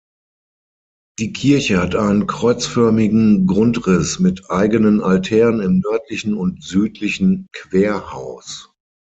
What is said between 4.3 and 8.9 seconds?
eigenen Altären im nördlichen und südlichen Querhaus.